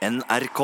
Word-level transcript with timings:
NRK. 0.00 0.60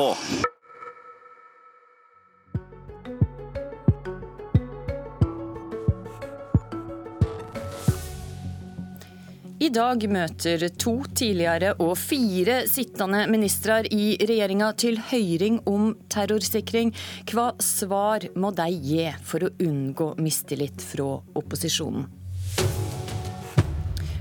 I 9.57 9.69
dag 9.69 10.07
møter 10.09 10.65
to 10.81 10.95
tidligere 11.13 11.75
og 11.77 11.93
fire 12.01 12.63
sittende 12.65 13.27
ministre 13.29 13.83
i 13.93 14.15
regjeringa 14.17 14.71
til 14.73 14.97
høring 15.11 15.61
om 15.69 15.91
terrorsikring. 16.09 16.95
Hva 17.29 17.51
svar 17.61 18.25
må 18.33 18.49
de 18.57 18.71
gi 18.73 19.05
for 19.21 19.45
å 19.45 19.53
unngå 19.61 20.15
mistillit 20.17 20.81
fra 20.81 21.11
opposisjonen? 21.37 22.16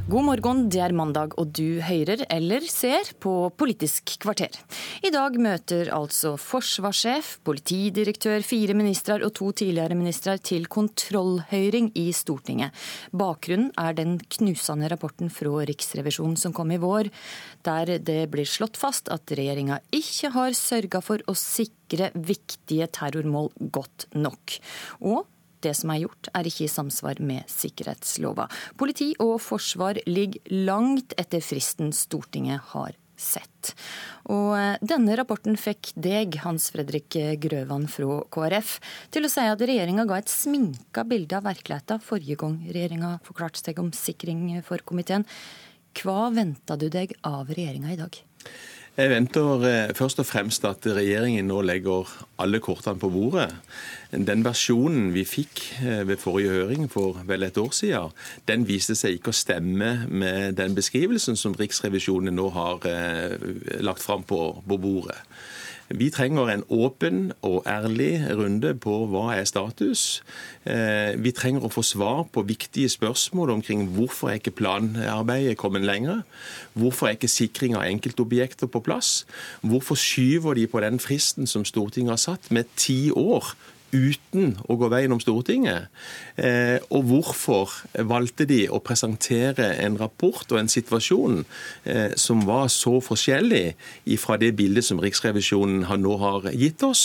God 0.07 0.23
morgen, 0.23 0.61
det 0.71 0.79
er 0.79 0.93
mandag, 0.95 1.33
og 1.35 1.49
du 1.59 1.81
hører 1.83 2.21
eller 2.31 2.63
ser 2.71 3.09
på 3.19 3.49
Politisk 3.59 4.13
kvarter. 4.23 4.55
I 5.03 5.11
dag 5.11 5.35
møter 5.43 5.91
altså 5.91 6.37
forsvarssjef, 6.39 7.33
politidirektør, 7.43 8.39
fire 8.47 8.77
ministre 8.79 9.19
og 9.27 9.35
to 9.35 9.51
tidligere 9.65 9.99
ministre 9.99 10.37
til 10.39 10.71
kontrollhøring 10.71 11.91
i 11.99 12.07
Stortinget. 12.15 12.71
Bakgrunnen 13.11 13.73
er 13.83 13.99
den 13.99 14.21
knusende 14.39 14.93
rapporten 14.95 15.27
fra 15.27 15.67
Riksrevisjonen 15.67 16.39
som 16.39 16.55
kom 16.55 16.71
i 16.71 16.79
vår, 16.79 17.11
der 17.67 17.97
det 17.99 18.21
blir 18.31 18.47
slått 18.47 18.79
fast 18.79 19.11
at 19.11 19.35
regjeringa 19.35 19.83
ikke 19.91 20.31
har 20.39 20.55
sørga 20.55 21.03
for 21.03 21.27
å 21.27 21.35
sikre 21.35 22.13
viktige 22.15 22.87
terrormål 22.95 23.51
godt 23.75 24.07
nok. 24.15 24.61
Og 25.03 25.27
det 25.67 25.75
som 25.79 25.93
er 25.93 26.05
gjort, 26.05 26.31
er 26.33 26.49
ikke 26.49 26.67
i 26.67 26.73
samsvar 26.73 27.21
med 27.25 27.51
sikkerhetslova. 27.51 28.47
Politi 28.79 29.13
og 29.23 29.39
forsvar 29.45 30.01
ligger 30.09 30.63
langt 30.67 31.17
etter 31.21 31.45
fristen 31.45 31.93
Stortinget 31.95 32.73
har 32.73 32.97
sett. 33.17 33.73
Og 34.29 34.53
eh, 34.59 34.77
denne 34.85 35.17
rapporten 35.19 35.57
fikk 35.59 35.93
deg, 35.97 36.37
Hans 36.45 36.69
Fredrik 36.75 37.17
Grøvan 37.43 37.87
fra 37.91 38.21
KrF, 38.33 38.77
til 39.15 39.27
å 39.27 39.33
si 39.33 39.45
at 39.49 39.63
regjeringa 39.63 40.07
ga 40.09 40.21
et 40.21 40.33
sminka 40.33 41.07
bilde 41.09 41.39
av 41.39 41.49
virkeligheten 41.49 42.03
forrige 42.05 42.39
gang 42.43 42.59
regjeringa 42.69 43.17
forklarte 43.27 43.63
seg 43.63 43.81
om 43.83 43.93
sikring 43.97 44.51
for 44.67 44.85
komiteen. 44.87 45.25
Hva 45.97 46.29
venta 46.35 46.77
du 46.77 46.91
deg 46.93 47.17
av 47.25 47.49
regjeringa 47.49 47.95
i 47.95 48.01
dag? 48.01 48.19
Jeg 48.97 49.11
venter 49.13 49.65
eh, 49.69 49.91
først 49.93 50.23
og 50.23 50.25
fremst 50.25 50.63
at 50.65 50.87
regjeringen 50.89 51.51
nå 51.51 51.59
legger 51.69 52.09
alle 52.41 52.63
kortene 52.65 52.97
på 52.97 53.11
bordet. 53.13 53.51
Den 54.09 54.41
versjonen 54.47 55.11
vi 55.13 55.27
fikk 55.29 55.61
eh, 55.83 56.01
ved 56.09 56.17
forrige 56.23 56.55
høring 56.55 56.87
for 56.89 57.19
vel 57.29 57.45
et 57.45 57.61
år 57.61 57.75
siden, 57.77 58.15
den 58.49 58.65
viste 58.65 58.97
seg 58.97 59.19
ikke 59.19 59.35
å 59.35 59.37
stemme 59.37 59.91
med 60.09 60.57
den 60.57 60.73
beskrivelsen 60.79 61.37
som 61.37 61.53
Riksrevisjonen 61.61 62.33
nå 62.41 62.49
har 62.57 62.89
eh, 62.89 63.37
lagt 63.85 64.01
fram 64.01 64.25
på, 64.25 64.41
bordet. 64.65 65.21
Vi 65.89 66.11
trenger 66.11 66.51
en 66.51 66.65
åpen 66.69 67.33
og 67.47 67.63
ærlig 67.67 68.19
runde 68.35 68.73
på 68.83 68.97
hva 69.11 69.37
er 69.37 69.45
status. 69.47 70.23
Eh, 70.67 71.15
vi 71.23 71.31
trenger 71.31 71.67
å 71.67 71.71
få 71.71 71.85
svar 71.87 72.25
på 72.35 72.43
viktige 72.49 72.91
spørsmål 72.91 73.55
omkring 73.55 73.87
hvorfor 73.95 74.33
er 74.33 74.41
ikke 74.41 74.57
planarbeidet 74.59 75.57
kommet 75.61 75.87
lenger. 75.87 76.25
Hvorfor 76.75 77.07
er 77.07 77.15
ikke 77.15 77.31
sikring 77.31 77.77
av 77.79 77.87
enkeltobjekter 77.87 78.67
på 78.67 78.83
plass? 78.83 79.27
Hvorfor 79.63 79.95
skyver 79.95 80.59
de 80.59 80.67
på 80.67 80.83
den 80.83 80.99
fristen 80.99 81.47
som 81.47 81.65
Stortinget 81.65 82.17
har 82.17 82.23
satt, 82.25 82.51
med 82.51 82.65
ti 82.77 83.11
år 83.11 83.55
uten 83.97 84.55
å 84.69 84.77
gå 84.79 84.89
veien 84.93 85.13
om 85.15 85.21
Stortinget. 85.23 85.89
Eh, 86.37 86.79
og 86.93 87.07
hvorfor 87.09 87.73
valgte 88.07 88.47
de 88.49 88.65
å 88.69 88.81
presentere 88.85 89.73
en 89.83 89.97
rapport 90.01 90.45
og 90.53 90.61
en 90.61 90.71
situasjon 90.71 91.43
eh, 91.85 92.13
som 92.19 92.45
var 92.49 92.69
så 92.73 92.99
forskjellig 93.05 93.65
fra 94.21 94.39
det 94.41 94.53
bildet 94.59 94.87
som 94.87 95.01
Riksrevisjonen 95.03 95.87
nå 96.03 96.17
har 96.23 96.51
gitt 96.53 96.85
oss? 96.87 97.05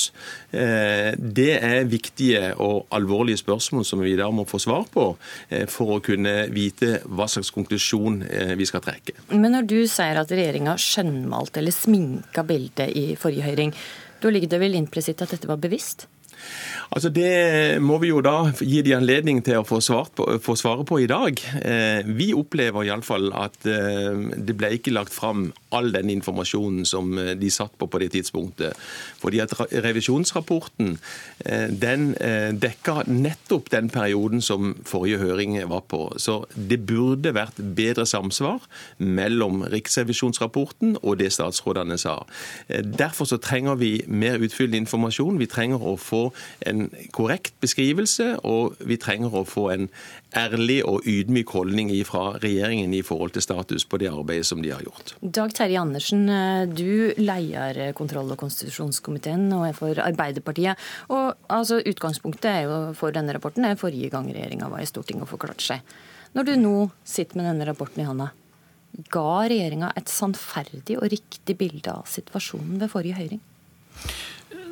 Eh, 0.52 1.12
det 1.18 1.54
er 1.60 1.90
viktige 1.90 2.54
og 2.62 2.92
alvorlige 2.96 3.42
spørsmål 3.42 3.88
som 3.88 4.04
vi 4.04 4.18
da 4.20 4.30
må 4.34 4.46
få 4.50 4.60
svar 4.62 4.88
på 4.92 5.08
for 5.72 5.96
å 5.96 6.02
kunne 6.04 6.48
vite 6.54 7.02
hva 7.10 7.28
slags 7.30 7.52
konklusjon 7.54 8.22
vi 8.58 8.68
skal 8.68 8.84
trekke. 8.84 9.16
Men 9.34 9.56
når 9.56 9.68
du 9.70 9.80
sier 9.90 10.20
at 10.20 10.32
regjeringa 10.32 10.78
skjønnmalte 10.80 11.62
eller 11.62 11.76
sminka 11.76 12.44
bildet 12.48 12.94
i 12.98 13.12
forrige 13.20 13.48
høring, 13.48 13.76
da 14.22 14.30
ligger 14.30 14.52
det 14.54 14.62
vel 14.62 14.78
implisitt 14.78 15.22
at 15.24 15.34
dette 15.34 15.50
var 15.50 15.62
bevisst? 15.62 16.08
Altså 16.92 17.10
Det 17.14 17.80
må 17.84 17.98
vi 18.02 18.12
jo 18.12 18.20
da 18.26 18.52
gi 18.60 18.82
de 18.84 18.96
anledning 18.98 19.40
til 19.46 19.62
å 19.62 19.68
få, 19.68 19.80
på, 20.16 20.28
få 20.44 20.56
svare 20.60 20.86
på 20.88 21.00
i 21.00 21.10
dag. 21.10 21.40
Eh, 21.62 22.08
vi 22.08 22.32
opplever 22.36 22.88
iallfall 22.88 23.32
at 23.38 23.64
eh, 23.70 24.12
det 24.36 24.58
ble 24.60 24.74
ikke 24.76 24.96
lagt 24.96 25.16
fram 25.16 25.50
all 25.72 25.92
den 25.94 26.10
informasjonen 26.14 26.86
som 26.86 27.18
eh, 27.18 27.34
de 27.40 27.52
satt 27.52 27.78
på 27.80 27.90
på 27.92 28.02
det 28.02 28.12
tidspunktet. 28.16 28.78
Fordi 29.22 29.42
at 29.44 29.54
Revisjonsrapporten 29.72 30.98
den 31.82 32.14
dekka 32.62 33.04
nettopp 33.08 33.70
den 33.72 33.90
perioden 33.90 34.42
som 34.42 34.74
forrige 34.88 35.20
høring 35.22 35.56
var 35.70 35.84
på. 35.90 36.14
Så 36.22 36.46
det 36.56 36.82
burde 36.88 37.34
vært 37.36 37.60
bedre 37.76 38.06
samsvar 38.06 38.64
mellom 38.98 39.64
Riksrevisjonsrapporten 39.72 40.98
og 41.02 41.20
det 41.20 41.32
statsrådene 41.34 41.98
sa. 42.02 42.22
Derfor 42.70 43.30
så 43.30 43.38
trenger 43.38 43.76
vi 43.76 43.92
mer 44.08 44.42
utfyllende 44.42 44.84
informasjon. 44.86 45.40
Vi 45.40 45.50
trenger 45.52 45.84
å 45.84 45.98
få 46.00 46.24
en 46.68 46.90
korrekt 47.16 47.54
beskrivelse, 47.62 48.36
og 48.48 48.78
vi 48.80 48.98
trenger 49.02 49.36
å 49.36 49.46
få 49.48 49.70
en 49.74 49.90
ærlig 50.38 50.82
og 50.88 51.08
ydmyk 51.08 51.52
holdning 51.56 51.92
fra 52.08 52.38
regjeringen 52.44 52.94
i 52.96 53.02
forhold 53.06 53.36
til 53.36 53.44
status 53.44 53.86
på 53.86 54.00
det 54.02 54.12
arbeidet 54.12 54.48
som 54.48 54.62
de 54.64 54.72
har 54.72 54.84
gjort. 54.86 55.16
Dag 55.22 55.54
Terje 55.62 55.78
Andersen, 55.78 56.26
du 56.74 57.14
leier 57.22 57.92
kontroll- 57.94 58.32
og 58.34 58.40
konstitusjonskomiteen 58.42 59.44
og 59.54 59.68
er 59.68 59.76
for 59.78 60.00
Arbeiderpartiet. 60.02 60.80
Og 61.14 61.36
altså, 61.54 61.78
Utgangspunktet 61.86 62.48
er 62.50 62.64
jo 62.66 62.80
for 62.98 63.14
denne 63.14 63.36
rapporten 63.38 63.68
er 63.68 63.78
forrige 63.78 64.10
gang 64.10 64.26
regjeringa 64.32 64.72
var 64.72 64.82
i 64.82 64.90
Stortinget 64.90 65.28
og 65.28 65.30
forklarte 65.36 65.68
seg. 65.68 65.94
Når 66.34 66.48
du 66.48 66.54
nå 66.58 66.76
sitter 67.06 67.38
med 67.38 67.52
denne 67.52 67.68
rapporten 67.70 68.02
i 68.02 68.08
hånda, 68.10 68.32
ga 69.14 69.28
regjeringa 69.52 69.94
et 70.02 70.10
sannferdig 70.10 70.98
og 70.98 71.12
riktig 71.14 71.58
bilde 71.60 71.94
av 71.94 72.10
situasjonen 72.10 72.82
ved 72.82 72.90
forrige 72.90 73.20
høring? 73.22 73.46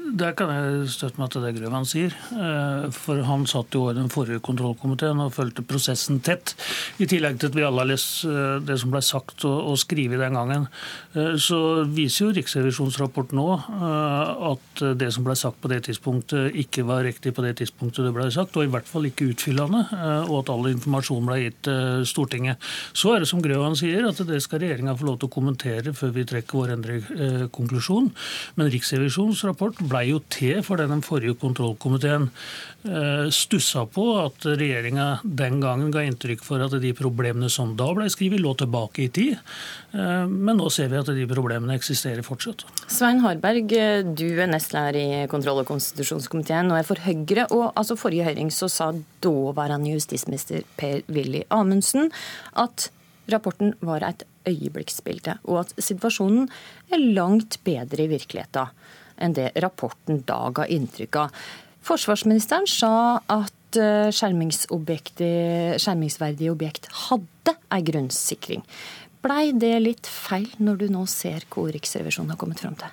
Der 0.10 0.34
kan 0.34 0.50
jeg 0.50 0.88
støtte 0.90 1.20
meg 1.22 1.30
til 1.30 1.44
det 1.44 1.52
Grøvan 1.58 1.86
sier. 1.88 2.14
Eh, 2.34 2.86
for 2.96 3.22
han 3.28 3.44
satt 3.50 3.76
jo 3.76 3.84
i 3.92 3.96
den 3.98 4.10
forrige 4.10 4.42
kontrollkomiteen 4.42 5.22
og 5.22 5.34
fulgte 5.36 5.62
prosessen 5.68 6.22
tett. 6.26 6.56
I 6.98 7.08
tillegg 7.10 7.38
til 7.38 7.52
at 7.52 7.58
vi 7.58 7.66
alle 7.68 7.84
har 7.84 7.90
lest 7.92 8.24
eh, 8.26 8.58
det 8.66 8.80
som 8.82 8.94
ble 8.94 9.02
sagt 9.06 9.46
og 9.46 9.76
skrevet 9.82 10.22
den 10.22 10.38
gangen. 10.38 10.66
Eh, 11.14 11.36
så 11.42 11.60
viser 11.86 12.26
jo 12.26 12.34
Riksrevisjonens 12.38 12.98
rapport 13.02 13.34
nå 13.36 13.46
at 13.50 14.82
det 14.98 15.10
som 15.14 15.26
ble 15.26 15.36
sagt 15.38 15.60
på 15.62 15.70
det 15.72 15.82
tidspunktet, 15.88 16.56
ikke 16.58 16.86
var 16.88 17.04
riktig 17.06 17.34
på 17.36 17.44
det 17.44 17.56
tidspunktet 17.60 18.06
det 18.06 18.14
ble 18.16 18.28
sagt, 18.34 18.56
og 18.58 18.66
i 18.66 18.72
hvert 18.72 18.88
fall 18.88 19.08
ikke 19.10 19.30
utfyllende, 19.34 19.82
og 20.30 20.36
at 20.40 20.52
all 20.54 20.70
informasjon 20.72 21.28
ble 21.28 21.40
gitt 21.42 21.70
Stortinget. 22.10 22.62
Så 22.98 23.14
er 23.14 23.24
det 23.24 23.30
som 23.30 23.42
Grøvan 23.44 23.78
sier, 23.80 24.08
at 24.08 24.22
det 24.28 24.40
skal 24.44 24.64
regjeringa 24.64 24.96
få 25.00 25.10
lov 25.10 25.20
til 25.20 25.30
å 25.30 25.34
kommentere 25.34 25.94
før 25.98 26.14
vi 26.16 26.26
trekker 26.30 26.62
vår 26.62 26.76
endre 26.78 27.00
konklusjon. 27.56 28.12
Men 28.60 28.72
Riksrevisjonens 28.74 29.44
rapport 29.48 29.82
ble 29.90 29.99
blei 30.00 30.10
jo 30.14 30.22
til 30.32 30.64
fordi 30.64 30.88
den 30.90 31.02
forrige 31.04 31.36
kontrollkomiteen 31.40 32.30
eh, 32.88 33.30
stussa 33.32 33.86
på 33.86 34.06
at 34.24 34.46
regjeringa 34.46 35.20
den 35.24 35.60
gangen 35.60 35.92
ga 35.92 36.04
inntrykk 36.08 36.44
for 36.44 36.64
at 36.64 36.76
de 36.80 36.94
problemene 36.94 37.50
som 37.50 37.76
da 37.76 37.90
ble 37.94 38.08
skrevet, 38.10 38.40
lå 38.40 38.54
tilbake 38.56 39.06
i 39.06 39.10
tid. 39.10 39.38
Eh, 39.94 40.26
men 40.28 40.58
nå 40.58 40.70
ser 40.72 40.90
vi 40.90 41.00
at 41.00 41.12
de 41.12 41.28
problemene 41.30 41.76
eksisterer 41.76 42.24
fortsatt. 42.24 42.66
Svein 42.88 43.22
Harberg, 43.24 43.70
du 44.16 44.28
er 44.40 44.50
nestleder 44.50 45.00
i 45.00 45.08
kontroll- 45.32 45.64
og 45.64 45.70
konstitusjonskomiteen 45.70 46.72
og 46.72 46.80
er 46.80 46.88
for 46.88 47.00
Høyre. 47.04 47.50
og 47.52 47.74
altså 47.76 47.98
Forrige 48.00 48.28
høring 48.30 48.52
så 48.52 48.70
sa 48.72 48.94
daværende 49.24 49.92
justisminister 49.92 50.64
Per-Willy 50.80 51.44
Amundsen 51.52 52.12
at 52.56 52.90
rapporten 53.30 53.76
var 53.86 54.02
et 54.08 54.24
øyeblikksbilde, 54.50 55.36
og 55.46 55.60
at 55.62 55.74
situasjonen 55.78 56.48
er 56.90 57.04
langt 57.14 57.60
bedre 57.68 58.08
i 58.08 58.10
virkeligheten 58.10 58.72
enn 59.20 59.34
det 59.38 59.52
rapporten 59.64 60.24
da 60.28 60.50
ga 60.56 60.64
inntrykk 60.68 61.14
av. 61.24 61.30
Forsvarsministeren 61.86 62.68
sa 62.70 63.20
at 63.32 63.78
eh, 63.80 64.10
skjermingsverdige 64.14 66.52
objekt 66.52 66.88
hadde 67.08 67.52
ei 67.74 67.82
grunnsikring. 67.86 68.64
Blei 69.24 69.52
det 69.52 69.80
litt 69.84 70.08
feil 70.08 70.48
når 70.64 70.76
du 70.80 70.88
nå 70.94 71.04
ser 71.12 71.44
hva 71.52 71.68
Riksrevisjonen 71.74 72.32
har 72.34 72.40
kommet 72.40 72.62
fram 72.64 72.76
til? 72.80 72.92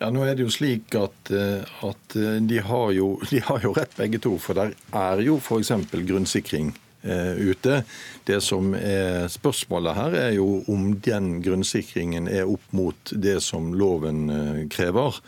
Ja, 0.00 0.10
nå 0.12 0.24
er 0.26 0.36
det 0.36 0.44
jo 0.44 0.52
slik 0.52 0.94
at, 0.98 1.30
eh, 1.32 1.62
at 1.86 2.16
eh, 2.18 2.40
de, 2.42 2.58
har 2.66 2.94
jo, 2.96 3.14
de, 3.30 3.40
har 3.46 3.64
jo, 3.64 3.74
rett 3.76 3.94
begge 3.98 4.20
to. 4.22 4.36
For 4.42 4.56
der 4.58 4.74
er 4.96 5.22
jo 5.24 5.38
f.eks. 5.38 5.72
grunnsikring 5.94 6.72
ute. 7.04 7.82
Det 8.24 8.40
som 8.40 8.72
er 8.74 9.28
spørsmålet 9.32 9.96
her, 9.98 10.14
er 10.28 10.30
jo 10.38 10.62
om 10.72 10.94
den 11.04 11.42
grunnsikringen 11.44 12.28
er 12.30 12.48
opp 12.48 12.64
mot 12.72 13.12
det 13.12 13.40
som 13.44 13.74
loven 13.76 14.30
eh, 14.32 14.62
krever. 14.72 15.20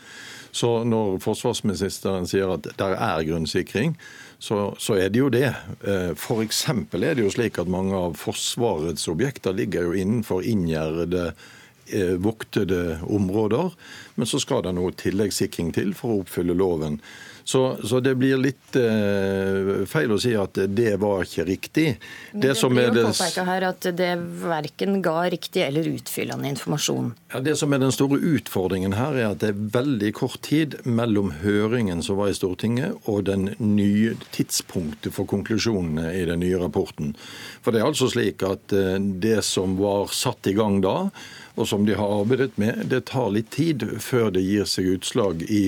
Så 0.51 0.71
når 0.87 1.19
forsvarsministeren 1.21 2.25
sier 2.29 2.55
at 2.55 2.69
der 2.79 2.95
er 2.95 3.25
grunnsikring, 3.27 3.93
så, 4.39 4.71
så 4.81 4.97
er 4.97 5.11
det 5.13 5.21
jo 5.21 5.29
det. 5.33 5.49
Eh, 5.85 6.13
F.eks. 6.15 6.63
er 6.69 7.13
det 7.17 7.23
jo 7.23 7.33
slik 7.33 7.59
at 7.61 7.69
mange 7.69 7.97
av 7.97 8.17
Forsvarets 8.17 9.07
objekter 9.11 9.55
ligger 9.57 9.89
jo 9.89 9.97
innenfor 9.97 10.45
inngjerdede 10.45 11.31
voktede 12.19 12.99
områder. 13.07 13.71
Men 14.15 14.29
så 14.29 14.39
skal 14.41 14.63
det 14.65 14.75
noe 14.77 14.95
tilleggssikring 14.97 15.73
til 15.77 15.93
for 15.97 16.13
å 16.13 16.21
oppfylle 16.23 16.57
loven. 16.57 17.01
Så, 17.47 17.77
så, 17.83 17.99
det 18.03 18.11
blir 18.19 18.35
litt 18.43 18.75
eh, 18.75 19.85
feil 19.87 20.11
å 20.11 20.17
si 20.19 20.33
at 20.35 20.57
det 20.67 20.97
var 20.99 21.23
ikke 21.23 21.45
riktig. 21.47 21.85
Men 22.33 22.41
det, 22.43 22.49
det 22.59 22.71
blir 22.73 22.89
jo 22.89 23.05
påpeka 23.07 23.45
her 23.47 23.65
at 23.69 23.87
det 23.95 24.09
verken 24.41 24.97
ga 25.05 25.21
riktig 25.31 25.63
eller 25.63 25.87
utfyllende 25.93 26.51
informasjon. 26.51 27.13
Ja, 27.31 27.39
det 27.45 27.55
som 27.61 27.71
er 27.71 27.79
den 27.85 27.95
store 27.95 28.19
utfordringen 28.19 28.97
her, 28.99 29.15
er 29.15 29.29
at 29.29 29.45
det 29.45 29.53
er 29.53 29.63
veldig 29.77 30.11
kort 30.19 30.41
tid 30.43 30.75
mellom 30.83 31.37
høringen 31.39 32.03
som 32.03 32.19
var 32.19 32.33
i 32.33 32.35
Stortinget, 32.35 32.99
og 33.07 33.29
den 33.31 33.53
nye 33.63 34.17
tidspunktet 34.35 35.15
for 35.15 35.31
konklusjonene 35.31 36.11
i 36.19 36.27
den 36.27 36.43
nye 36.43 36.59
rapporten. 36.59 37.15
For 37.63 37.71
det 37.71 37.79
er 37.79 37.87
altså 37.87 38.11
slik 38.11 38.43
at 38.43 38.75
uh, 38.75 38.97
det 38.99 39.39
som 39.47 39.79
var 39.79 40.11
satt 40.11 40.51
i 40.51 40.57
gang 40.57 40.81
da, 40.83 40.97
og 41.57 41.67
som 41.67 41.85
de 41.85 41.95
har 41.97 42.11
arbeidet 42.21 42.57
med, 42.61 42.85
det 42.91 43.07
tar 43.09 43.31
litt 43.33 43.49
tid 43.55 43.83
før 44.03 44.29
det 44.35 44.45
gir 44.45 44.67
seg 44.69 44.93
utslag 44.97 45.41
i 45.49 45.63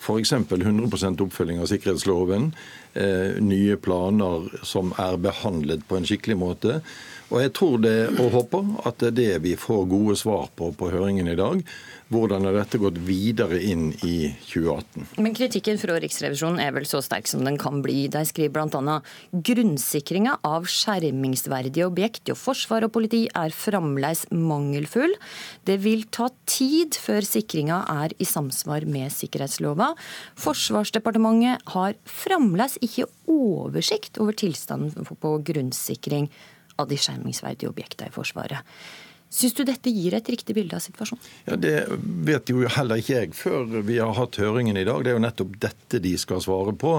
F.eks. 0.00 0.32
100 0.32 1.20
oppfølging 1.20 1.60
av 1.60 1.68
sikkerhetsloven, 1.68 2.50
eh, 2.94 3.36
nye 3.40 3.76
planer 3.76 4.48
som 4.64 4.94
er 4.98 5.18
behandlet 5.20 5.84
på 5.88 5.98
en 5.98 6.08
skikkelig 6.08 6.38
måte. 6.40 6.80
Og 7.30 7.38
jeg 7.44 7.52
tror 7.54 7.78
det, 7.78 7.96
og 8.18 8.32
håper 8.34 8.70
at 8.88 8.98
det 8.98 9.10
er 9.10 9.16
det 9.16 9.42
vi 9.44 9.54
får 9.58 9.84
gode 9.90 10.16
svar 10.18 10.48
på 10.58 10.72
på 10.74 10.90
høringen 10.90 11.30
i 11.30 11.38
dag. 11.38 11.62
Hvordan 12.10 12.48
har 12.48 12.56
dette 12.56 12.80
gått 12.82 12.96
videre 13.06 13.60
inn 13.62 13.92
i 14.02 14.32
2018? 14.48 15.04
Men 15.22 15.36
Kritikken 15.38 15.78
fra 15.78 15.94
Riksrevisjonen 16.02 16.58
er 16.58 16.74
vel 16.74 16.88
så 16.90 16.98
sterk 17.06 17.30
som 17.30 17.44
den 17.46 17.54
kan 17.60 17.84
bli. 17.84 18.08
De 18.10 18.24
skriver 18.26 18.50
bl.a.: 18.56 18.96
Grunnsikringa 19.30 20.40
av 20.42 20.66
skjermingsverdige 20.66 21.86
objekt 21.86 22.34
og 22.34 22.40
forsvar 22.42 22.88
og 22.88 22.94
politi 22.98 23.22
er 23.30 23.54
fremdeles 23.54 24.26
mangelfull. 24.34 25.14
Det 25.62 25.78
vil 25.86 26.08
ta 26.10 26.32
tid 26.50 26.98
før 26.98 27.22
sikringa 27.22 27.84
er 28.02 28.18
i 28.18 28.26
samsvar 28.26 28.90
med 28.90 29.14
sikkerhetslova. 29.14 29.92
Forsvarsdepartementet 30.34 31.62
har 31.76 31.94
fremdeles 32.02 32.80
ikke 32.82 33.06
oversikt 33.30 34.18
over 34.18 34.34
tilstanden 34.34 35.06
på 35.06 35.38
grunnsikring 35.46 36.26
av 36.80 36.90
de 36.90 36.98
skjermingsverdige 37.00 37.70
objektene 37.70 38.10
i 38.10 38.14
Forsvaret. 38.14 38.66
Syns 39.30 39.54
du 39.54 39.62
dette 39.62 39.92
gir 39.94 40.14
et 40.18 40.28
riktig 40.32 40.56
bilde 40.56 40.74
av 40.74 40.82
situasjonen? 40.82 41.22
Ja, 41.46 41.56
Det 41.56 41.74
vet 42.26 42.50
jo 42.50 42.66
heller 42.66 42.98
ikke 42.98 43.20
jeg 43.20 43.34
før 43.38 43.78
vi 43.86 44.00
har 44.02 44.16
hatt 44.18 44.40
høringen 44.42 44.76
i 44.76 44.84
dag. 44.84 45.04
Det 45.04 45.12
er 45.12 45.18
jo 45.20 45.22
nettopp 45.22 45.54
dette 45.62 46.00
de 46.02 46.16
skal 46.18 46.42
svare 46.42 46.74
på, 46.74 46.96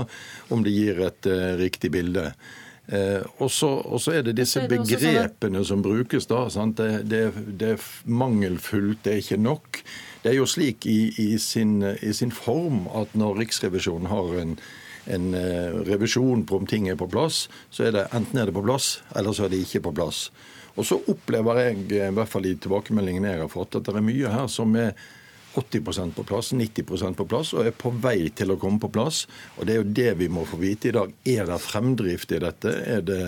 om 0.50 0.64
det 0.64 0.72
gir 0.72 1.02
et 1.04 1.28
uh, 1.28 1.58
riktig 1.60 1.92
bilde. 1.92 2.30
Uh, 2.92 3.20
og 3.44 3.52
så 3.52 4.14
er 4.16 4.24
det 4.26 4.38
disse 4.40 4.64
er 4.64 4.72
det 4.72 4.80
begrepene 4.80 5.60
sånn 5.60 5.70
som 5.70 5.84
brukes 5.84 6.30
da. 6.32 6.46
Det, 6.72 6.90
det, 7.12 7.22
det, 7.60 7.76
er 7.76 7.92
mangelfullt, 8.08 9.04
det 9.04 9.12
er 9.12 9.22
ikke 9.26 9.42
nok. 9.44 9.84
Det 10.24 10.32
er 10.32 10.40
jo 10.40 10.48
slik 10.48 10.88
i, 10.88 11.12
i, 11.20 11.30
sin, 11.40 11.82
i 11.84 12.14
sin, 12.16 12.32
form 12.32 12.86
at 12.96 13.12
når 13.12 13.44
Riksrevisjonen 13.44 14.08
har 14.08 14.40
en, 14.40 14.56
en 15.10 15.32
uh, 15.34 15.82
revisjon 15.88 16.44
på 16.46 16.60
om 16.62 16.68
ting 16.70 16.90
er 16.92 17.00
på 17.00 17.10
plass, 17.10 17.48
så 17.74 17.88
er 17.88 17.96
det 17.96 18.08
enten 18.16 18.42
er 18.42 18.50
det 18.50 18.56
på 18.58 18.66
plass, 18.66 19.00
eller 19.16 19.34
så 19.34 19.48
er 19.48 19.54
det 19.54 19.64
ikke 19.66 19.86
på 19.88 19.96
plass. 20.02 20.28
Og 20.80 20.88
så 20.88 21.00
opplever 21.12 21.64
jeg, 21.66 21.80
i 21.92 22.14
hvert 22.16 22.32
fall 22.32 22.48
i 22.48 22.56
tilbakemeldingene 22.56 23.34
jeg 23.34 23.44
har 23.44 23.52
fått, 23.52 23.76
at 23.80 23.90
det 23.90 23.98
er 23.98 24.06
mye 24.06 24.32
her 24.32 24.48
som 24.52 24.76
er 24.80 24.94
80% 25.56 26.16
på 26.16 26.24
plass, 26.28 26.52
90% 26.54 27.18
på 27.20 27.26
plass 27.28 27.54
og 27.56 27.68
er 27.68 27.76
på 27.76 27.92
vei 28.04 28.30
til 28.36 28.54
å 28.54 28.58
komme 28.62 28.80
på 28.82 28.92
plass. 28.94 29.26
Og 29.58 29.68
Det 29.68 29.74
er 29.74 29.82
jo 29.82 29.90
det 30.02 30.08
vi 30.22 30.30
må 30.32 30.46
få 30.48 30.60
vite 30.62 30.90
i 30.90 30.96
dag. 30.96 31.12
Er 31.28 31.50
det 31.50 31.60
fremdrift 31.64 32.32
i 32.32 32.40
dette? 32.44 32.74
Er 32.96 33.04
det, 33.06 33.20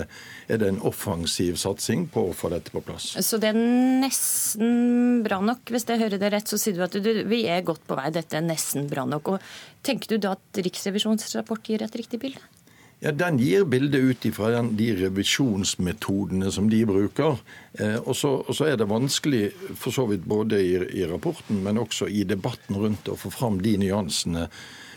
er 0.48 0.62
det 0.62 0.70
en 0.72 0.82
offensiv 0.86 1.58
satsing 1.60 2.08
på 2.12 2.28
å 2.30 2.34
få 2.36 2.52
dette 2.54 2.72
på 2.74 2.82
plass? 2.84 3.12
Så 3.20 3.40
det 3.42 3.52
er 3.52 3.60
nesten 4.04 5.22
bra 5.26 5.40
nok. 5.44 5.68
Hvis 5.74 5.88
jeg 5.88 6.00
hører 6.00 6.20
det 6.20 6.32
rett, 6.32 6.48
så 6.48 6.60
sier 6.60 6.78
du 6.78 6.84
at 6.86 6.96
du, 6.96 7.12
vi 7.28 7.44
er 7.50 7.64
godt 7.66 7.84
på 7.88 7.98
vei. 7.98 8.10
Dette 8.14 8.40
er 8.40 8.46
nesten 8.46 8.88
bra 8.90 9.06
nok. 9.08 9.36
Og 9.36 9.54
Tenker 9.84 10.14
du 10.14 10.22
da 10.22 10.32
at 10.38 10.64
Riksrevisjonens 10.64 11.34
rapport 11.36 11.68
gir 11.68 11.82
et 11.84 11.96
riktig 11.98 12.22
bilde? 12.22 12.40
Ja, 13.00 13.12
Den 13.12 13.38
gir 13.38 13.64
bildet 13.64 14.00
ut 14.00 14.24
ifra 14.24 14.62
de 14.62 14.86
revisjonsmetodene 14.96 16.52
som 16.52 16.70
de 16.70 16.84
bruker. 16.86 17.36
Eh, 17.78 17.98
og, 17.98 18.14
så, 18.16 18.30
og, 18.46 18.54
så, 18.56 18.70
er 18.70 18.78
det 18.80 18.88
vanskelig, 18.88 19.50
for 19.76 19.92
så 19.92 20.06
vidt 20.08 20.24
både 20.24 20.60
i, 20.62 20.72
i, 21.00 21.04
rapporten, 21.10 21.60
men 21.66 21.80
også 21.82 22.08
i 22.08 22.24
debatten 22.24 22.78
rundt 22.80 23.10
å 23.10 23.18
få 23.20 23.32
fram 23.34 23.60
de 23.64 23.76
nyansene. 23.82 24.46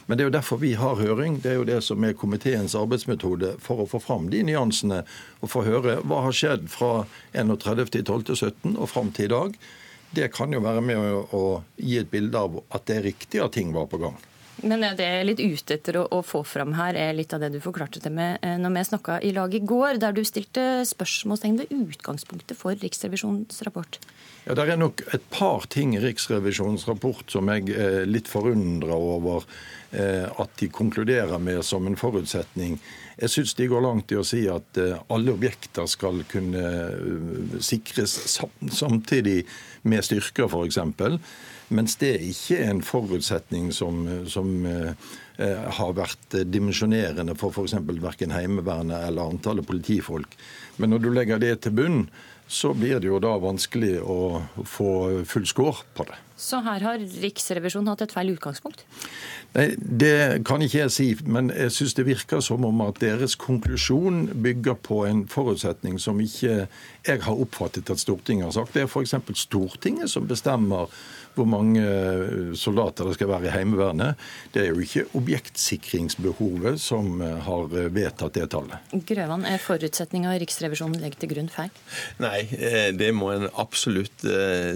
Men 0.08 0.16
det 0.16 0.24
er 0.24 0.30
jo 0.30 0.36
derfor 0.38 0.62
vi 0.62 0.72
har 0.80 0.96
høring. 1.02 1.42
Det 1.44 1.52
er 1.52 1.58
jo 1.60 1.68
det 1.68 1.82
som 1.84 2.06
er 2.08 2.16
komiteens 2.16 2.78
arbeidsmetode 2.80 3.58
for 3.60 3.84
å 3.84 3.90
få 3.92 4.00
fram 4.00 4.30
de 4.32 4.46
nyansene 4.48 5.02
og 5.42 5.52
få 5.52 5.66
høre 5.68 5.98
hva 6.08 6.22
har 6.30 6.38
skjedd 6.38 6.70
fra 6.72 7.04
31.12.17 7.36 8.78
og 8.78 8.88
fram 8.88 9.12
til 9.12 9.28
i 9.28 9.34
dag. 9.36 9.60
Det 10.16 10.32
kan 10.32 10.56
jo 10.56 10.64
være 10.64 10.86
med 10.86 11.04
å, 11.04 11.26
å 11.36 11.44
gi 11.76 12.00
et 12.00 12.12
bilde 12.12 12.40
av 12.40 12.62
at 12.72 12.88
det 12.88 13.02
er 13.02 13.08
riktig 13.10 13.44
at 13.44 13.58
ting 13.60 13.76
var 13.76 13.92
på 13.92 14.00
gang. 14.00 14.16
Men 14.65 14.81
det 14.98 15.06
jeg 15.06 15.21
er 15.21 15.27
litt 15.27 15.42
ute 15.42 15.75
etter 15.77 16.00
å, 16.01 16.06
å, 16.09 16.24
få 16.25 16.42
fram 16.48 16.74
her, 16.77 16.98
er 16.98 17.13
litt 17.13 17.33
av 17.36 17.44
det 17.44 17.51
du 17.54 17.59
forklarte 17.62 18.01
det 18.01 18.12
med 18.13 18.39
eh, 18.42 18.56
når 18.57 18.74
vi 18.74 18.86
snakka 18.89 19.19
i 19.21 19.33
lag 19.36 19.54
i 19.54 19.62
går, 19.62 20.00
der 20.01 20.15
du 20.18 20.24
stilte 20.25 20.63
spørsmålstegn 20.89 21.59
ved 21.62 21.74
utgangspunktet 21.75 22.57
for 22.57 22.77
Riksrevisjonens 22.81 23.62
rapport. 23.68 24.00
Ja, 24.48 24.56
Det 24.56 24.65
er 24.65 24.80
nok 24.80 25.04
et 25.13 25.25
par 25.30 25.68
ting 25.69 25.94
i 25.94 26.01
Riksrevisjonens 26.01 26.88
rapport 26.89 27.30
som 27.30 27.51
jeg 27.54 27.69
er 27.75 28.07
litt 28.09 28.31
forundra 28.31 28.98
over 28.98 29.45
eh, 29.92 30.25
at 30.25 30.57
de 30.57 30.71
konkluderer 30.74 31.38
med 31.38 31.62
som 31.68 31.86
en 31.86 32.00
forutsetning. 32.00 32.80
Jeg 33.18 33.34
syns 33.34 33.56
de 33.58 33.68
går 33.69 33.81
langt 33.81 34.12
i 34.14 34.18
å 34.19 34.25
si 34.25 34.44
at 34.52 34.78
eh, 34.78 34.98
alle 35.14 35.34
objekter 35.34 35.88
skal 35.90 36.22
kunne 36.30 37.62
sikres 37.64 38.18
samtidig 38.69 39.40
med 39.90 40.06
styrker, 40.06 40.46
f.eks. 40.46 40.78
Mens 41.74 41.98
det 42.00 42.14
ikke 42.24 42.60
er 42.62 42.69
en 42.72 42.84
forutsetning 42.86 43.72
som, 43.75 44.06
som 44.30 44.54
eh, 44.69 44.94
har 45.38 45.92
vært 45.94 46.34
dimensjonerende 46.50 47.36
for 47.38 47.54
f.eks. 47.54 47.75
verken 48.01 48.34
Heimevernet 48.34 49.04
eller 49.10 49.30
antallet 49.30 49.68
politifolk. 49.68 50.34
Men 50.81 50.94
når 50.94 51.04
du 51.04 51.12
legger 51.13 51.42
det 51.42 51.51
til 51.62 51.75
bunn, 51.78 52.00
så 52.48 52.72
blir 52.74 53.01
det 53.04 53.10
jo 53.10 53.19
da 53.19 53.34
vanskelig 53.44 53.98
å 54.00 54.39
få 54.63 54.92
full 55.28 55.45
score 55.50 55.84
på 55.98 56.07
det. 56.07 56.16
Så 56.38 56.60
her 56.62 56.84
har 56.86 57.01
Riksrevisjonen 57.01 57.89
hatt 57.89 58.04
et 58.06 58.13
feil 58.13 58.30
utgangspunkt? 58.36 58.84
Nei, 59.56 59.72
Det 59.75 60.45
kan 60.45 60.62
ikke 60.62 60.84
jeg 60.84 60.94
si, 60.94 61.07
men 61.25 61.50
jeg 61.50 61.74
syns 61.74 61.98
det 61.98 62.06
virker 62.07 62.44
som 62.45 62.66
om 62.68 62.83
at 62.86 63.01
deres 63.01 63.36
konklusjon 63.42 64.28
bygger 64.45 64.78
på 64.86 65.01
en 65.10 65.25
forutsetning 65.28 65.98
som 66.00 66.22
ikke 66.22 66.68
jeg 67.07 67.24
har 67.25 67.42
oppfattet 67.42 67.90
at 67.90 68.00
Stortinget 68.00 68.48
har 68.48 68.56
sagt. 68.60 68.78
Det 68.78 68.86
er 68.86 68.92
f.eks. 68.92 69.18
Stortinget 69.33 70.13
som 70.13 70.30
bestemmer 70.30 70.94
hvor 71.38 71.50
mange 71.50 71.81
eh, 71.81 72.54
soldater 72.57 73.10
det 73.10 73.18
skal 73.18 73.30
være 73.33 73.50
i 73.50 73.54
Heimevernet. 73.54 74.18
Det 74.54 74.63
er 74.63 74.71
jo 74.71 74.85
ikke 74.85 75.07
objektsikringsbehovet 75.28 76.81
som 76.81 77.22
eh, 77.22 77.38
har 77.44 77.74
eh, 77.76 77.90
vedtatt 77.92 78.38
det 78.38 78.48
tallet. 78.54 78.94
Grøvan, 79.07 79.44
er 79.48 79.60
forutsetninga 79.62 80.38
Riksrevisjonen 80.40 81.02
legger 81.02 81.24
til 81.24 81.31
grunn 81.34 81.52
feil? 81.52 81.74
Nei, 82.24 82.46
det 82.98 83.10
må 83.16 83.31
en 83.34 83.48
absolutt 83.60 84.24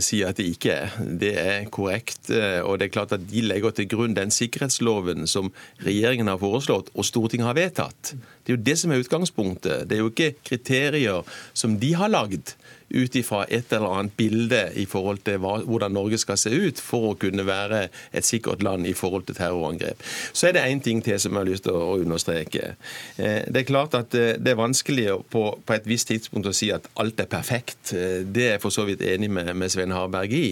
si 0.03 0.22
at 0.25 0.39
det 0.39 0.48
ikke 0.51 0.74
er. 0.74 0.98
Det 1.22 1.31
er 1.39 1.70
korrekt. 1.74 2.29
Og 2.31 2.77
det 2.79 2.88
er 2.88 2.93
klart 2.93 3.15
at 3.15 3.24
de 3.29 3.43
legger 3.46 3.74
til 3.75 3.88
grunn 3.91 4.15
den 4.17 4.34
sikkerhetsloven 4.34 5.27
som 5.29 5.51
regjeringen 5.86 6.29
har 6.31 6.41
foreslått 6.41 6.91
og 6.93 7.08
Stortinget 7.08 7.50
har 7.50 7.58
vedtatt. 7.58 8.13
Det 8.43 8.53
er 8.53 8.58
jo 8.58 8.65
det 8.65 8.77
som 8.81 8.91
er 8.91 9.03
utgangspunktet. 9.03 9.88
Det 9.88 9.98
er 9.98 10.03
jo 10.03 10.12
ikke 10.12 10.34
kriterier 10.48 11.36
som 11.53 11.77
de 11.81 11.93
har 11.98 12.12
lagd 12.12 12.55
ut 12.93 13.15
ifra 13.15 13.43
et 13.50 13.74
eller 13.74 13.98
annet 14.00 14.15
bilde 14.17 14.62
i 14.79 14.86
forhold 14.89 15.24
til 15.25 15.39
hva, 15.43 15.57
hvordan 15.65 15.95
Norge 15.95 16.19
skal 16.21 16.39
se 16.39 16.51
ut 16.51 16.81
for 16.81 17.12
å 17.12 17.17
kunne 17.19 17.45
være 17.48 17.88
et 18.13 18.27
sikkert 18.27 18.63
land 18.65 18.88
i 18.88 18.95
forhold 18.98 19.27
til 19.27 19.38
terrorangrep. 19.38 20.01
Så 20.33 20.50
er 20.50 20.57
det 20.57 20.65
én 20.67 20.81
ting 20.83 21.01
til 21.03 21.19
som 21.19 21.33
jeg 21.36 21.43
har 21.43 21.50
lyst 21.50 21.65
til 21.67 21.77
å 21.77 21.98
understreke. 22.01 22.75
Eh, 23.17 23.48
det 23.48 23.63
er 23.63 23.67
klart 23.69 23.95
at 23.98 24.15
eh, 24.17 24.36
det 24.39 24.53
er 24.53 24.60
vanskelig 24.60 25.07
på, 25.31 25.43
på 25.65 25.75
et 25.75 25.88
visst 25.89 26.12
tidspunkt 26.12 26.50
å 26.50 26.55
si 26.55 26.71
at 26.74 26.88
alt 27.01 27.19
er 27.21 27.29
perfekt. 27.31 27.93
Eh, 27.95 28.21
det 28.25 28.48
er 28.48 28.55
jeg 28.55 28.63
for 28.65 28.75
så 28.75 28.86
vidt 28.89 29.03
enig 29.05 29.31
med, 29.31 29.53
med 29.57 29.74
Svein 29.74 29.95
Harberg 29.95 30.36
i. 30.36 30.45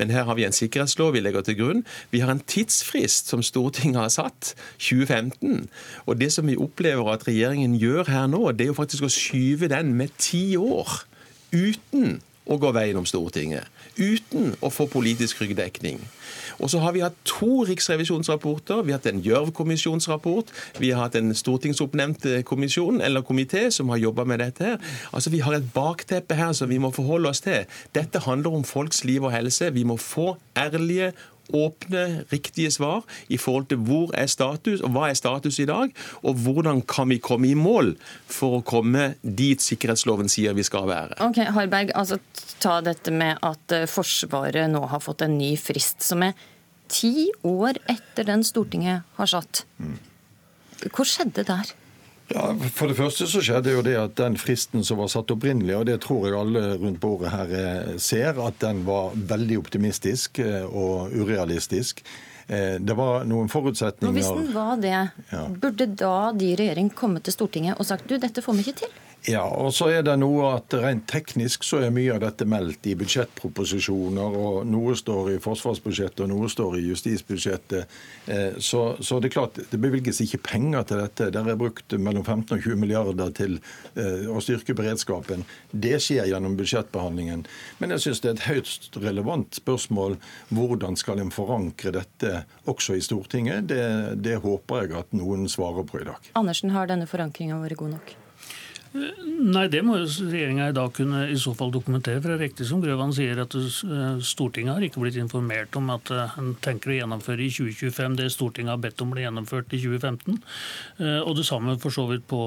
Men 0.00 0.12
her 0.14 0.28
har 0.28 0.38
vi 0.38 0.46
en 0.46 0.56
sikkerhetslov 0.56 1.14
vi 1.14 1.24
legger 1.24 1.46
til 1.46 1.58
grunn. 1.60 1.84
Vi 2.10 2.22
har 2.24 2.32
en 2.32 2.42
tidsfrist 2.42 3.32
som 3.32 3.44
Stortinget 3.44 4.02
har 4.02 4.12
satt, 4.12 4.54
2015. 4.78 5.68
Og 6.06 6.20
det 6.20 6.32
som 6.34 6.48
vi 6.48 6.58
opplever 6.60 7.12
at 7.12 7.26
regjeringen 7.28 7.76
gjør 7.80 8.10
her 8.10 8.28
nå, 8.30 8.46
det 8.52 8.66
er 8.68 8.72
jo 8.72 8.78
faktisk 8.78 9.06
å 9.06 9.12
skyve 9.12 9.70
den 9.72 9.94
med 9.98 10.14
ti 10.18 10.54
år 10.60 11.04
uten 11.54 12.18
å 12.44 12.58
gå 12.60 12.70
veien 12.76 12.98
om 13.00 13.06
Stortinget. 13.08 13.70
Uten 13.96 14.52
å 14.60 14.68
få 14.72 14.86
politisk 14.90 15.40
ryggdekning. 15.40 16.00
Og 16.60 16.70
så 16.70 16.80
har 16.82 16.92
vi 16.92 17.02
hatt 17.04 17.16
to 17.28 17.64
riksrevisjonsrapporter. 17.68 18.82
Vi 18.84 18.92
har 18.92 19.00
hatt 19.00 19.08
en 19.08 19.22
Gjørv-kommisjonsrapport. 19.24 20.52
Vi 20.82 20.90
har 20.92 21.06
hatt 21.06 21.16
en 21.18 21.32
stortingsoppnevnt 21.36 22.26
eh, 22.28 22.42
kommisjon 22.46 23.00
eller 23.04 23.24
komité 23.24 23.66
som 23.74 23.88
har 23.92 24.02
jobba 24.02 24.26
med 24.28 24.42
dette. 24.44 24.64
her. 24.74 24.78
Altså 25.12 25.32
Vi 25.32 25.40
har 25.40 25.56
et 25.56 25.72
bakteppe 25.74 26.36
her 26.36 26.52
som 26.52 26.68
vi 26.68 26.78
må 26.78 26.92
forholde 26.94 27.32
oss 27.32 27.40
til. 27.44 27.64
Dette 27.94 28.26
handler 28.26 28.60
om 28.60 28.64
folks 28.64 29.04
liv 29.04 29.24
og 29.24 29.32
helse. 29.32 29.72
Vi 29.72 29.84
må 29.84 29.96
få 29.96 30.36
ærlige 30.56 31.12
åpne, 31.52 32.24
riktige 32.32 32.70
svar 32.72 33.04
i 33.28 33.38
forhold 33.40 33.68
til 33.72 33.82
hvor 33.84 34.14
er 34.16 34.30
status, 34.30 34.80
og 34.80 34.94
hva 34.94 35.10
er 35.10 35.18
status 35.18 35.58
i 35.60 35.68
dag, 35.68 35.92
og 36.22 36.40
hvordan 36.44 36.82
kan 36.88 37.10
vi 37.12 37.20
komme 37.22 37.50
i 37.50 37.58
mål 37.58 37.94
for 38.30 38.58
å 38.58 38.64
komme 38.64 39.14
dit 39.22 39.60
sikkerhetsloven 39.62 40.30
sier 40.32 40.56
vi 40.56 40.64
skal 40.66 40.88
være. 40.88 41.18
Ok, 41.24 41.42
Harberg, 41.56 41.92
altså 41.94 42.18
ta 42.62 42.80
dette 42.84 43.12
med 43.12 43.40
at 43.44 43.76
eh, 43.76 43.86
Forsvaret 43.90 44.70
nå 44.72 44.84
har 44.90 45.02
fått 45.04 45.24
en 45.26 45.36
ny 45.38 45.54
frist, 45.60 46.02
som 46.06 46.24
er 46.24 46.34
ti 46.88 47.30
år 47.44 47.78
etter 47.90 48.28
den 48.28 48.44
Stortinget 48.46 49.04
har 49.18 49.30
satt. 49.30 49.64
Hva 50.84 51.06
skjedde 51.08 51.46
der? 51.48 51.72
Ja, 52.32 52.54
For 52.72 52.88
det 52.88 52.96
første 52.96 53.26
så 53.28 53.42
skjedde 53.44 53.74
jo 53.74 53.82
det 53.84 53.96
at 54.00 54.14
den 54.16 54.38
fristen 54.40 54.84
som 54.86 54.96
var 55.02 55.10
satt 55.12 55.30
opprinnelig, 55.34 55.74
og 55.76 55.84
det 55.90 55.98
tror 56.04 56.24
jeg 56.28 56.38
alle 56.38 56.62
rundt 56.80 57.00
bordet 57.02 57.32
her 57.34 57.50
eh, 57.58 57.90
ser, 58.00 58.38
at 58.40 58.56
den 58.64 58.80
var 58.86 59.12
veldig 59.14 59.58
optimistisk 59.60 60.40
eh, 60.40 60.64
og 60.64 61.12
urealistisk. 61.12 62.00
Eh, 62.48 62.78
det 62.80 62.96
var 62.96 63.24
noen 63.28 63.48
forutsetninger 63.52 64.08
Og 64.08 64.16
Hvis 64.16 64.32
den 64.32 64.54
var 64.56 64.80
det, 64.80 64.96
Ja. 65.32 65.44
burde 65.48 65.86
da 66.00 66.32
de 66.32 66.52
i 66.52 66.56
regjering 66.56 66.90
kommet 66.96 67.24
til 67.28 67.36
Stortinget 67.36 67.78
og 67.78 67.86
sagt 67.88 68.08
du, 68.08 68.16
dette 68.18 68.42
får 68.44 68.56
vi 68.56 68.64
ikke 68.68 68.80
til? 68.84 69.00
Ja, 69.24 69.44
og 69.48 69.70
så 69.72 69.86
er 69.88 70.02
det 70.04 70.18
noe 70.20 70.50
at 70.58 70.74
rent 70.76 71.06
teknisk 71.08 71.62
så 71.64 71.78
er 71.80 71.92
mye 71.94 72.12
av 72.12 72.20
dette 72.20 72.44
meldt 72.44 72.84
i 72.90 72.92
budsjettproposisjoner, 73.00 74.34
og 74.36 74.66
noe 74.68 74.92
står 75.00 75.30
i 75.32 75.36
forsvarsbudsjettet, 75.40 76.20
og 76.26 76.28
noe 76.28 76.50
står 76.52 76.76
i 76.76 76.82
justisbudsjettet. 76.90 77.94
Eh, 78.26 78.58
Så, 78.60 78.82
så 79.00 79.20
det 79.20 79.30
er 79.30 79.34
klart, 79.38 79.60
det 79.70 79.80
bevilges 79.80 80.20
ikke 80.20 80.42
penger 80.44 80.84
til 80.88 81.00
dette. 81.00 81.30
Der 81.32 81.48
er 81.48 81.56
brukt 81.56 81.94
mellom 81.96 82.24
15 82.24 82.58
og 82.58 82.66
20 82.66 82.76
milliarder 82.80 83.32
til 83.32 83.56
eh, 83.96 84.26
å 84.28 84.42
styrke 84.44 84.76
beredskapen. 84.76 85.46
Det 85.72 85.96
skjer 86.04 86.28
gjennom 86.28 86.58
budsjettbehandlingen. 86.58 87.46
Men 87.80 87.96
jeg 87.96 88.04
syns 88.04 88.20
det 88.20 88.30
er 88.30 88.36
et 88.36 88.48
høyst 88.50 88.98
relevant 89.00 89.56
spørsmål 89.56 90.18
hvordan 90.52 90.98
skal 91.00 91.22
en 91.22 91.32
forankre 91.32 91.94
dette 91.96 92.44
også 92.68 92.98
i 92.98 93.04
Stortinget. 93.04 93.70
Det, 93.72 94.20
det 94.20 94.36
håper 94.44 94.84
jeg 94.84 94.98
at 95.00 95.16
noen 95.16 95.48
svarer 95.48 95.88
på 95.88 96.02
i 96.02 96.10
dag. 96.10 96.30
Andersen, 96.36 96.76
har 96.76 96.92
denne 96.92 97.08
forankringa 97.08 97.62
vært 97.64 97.80
god 97.80 97.96
nok? 97.96 98.14
Nei, 98.94 99.64
det 99.66 99.80
må 99.82 99.96
jo 99.98 100.06
regjeringa 100.06 100.68
i 100.70 100.74
dag 100.74 100.92
kunne 100.94 101.24
i 101.26 101.36
så 101.40 101.50
fall 101.58 101.72
dokumentere. 101.74 102.20
For 102.22 102.30
det 102.30 102.36
er 102.36 102.42
riktig 102.44 102.66
som 102.68 102.78
Grøvan 102.82 103.10
sier, 103.14 103.40
at 103.42 103.54
eh, 103.58 104.20
Stortinget 104.22 104.76
har 104.76 104.84
ikke 104.86 105.00
blitt 105.02 105.18
informert 105.18 105.74
om 105.80 105.90
at 105.90 106.12
eh, 106.14 106.36
en 106.38 106.52
tenker 106.62 106.92
å 106.92 106.98
gjennomføre 107.00 107.42
i 107.42 107.50
2025 107.50 108.14
det 108.20 108.28
Stortinget 108.30 108.70
har 108.70 108.82
bedt 108.84 109.02
om 109.02 109.10
ble 109.10 109.24
gjennomført 109.24 109.74
i 109.74 109.80
2015. 109.82 110.38
Eh, 111.02 111.18
Og 111.24 111.34
det 111.40 111.46
samme 111.48 111.74
for 111.82 111.94
så 111.94 112.04
vidt 112.06 112.22
på 112.30 112.38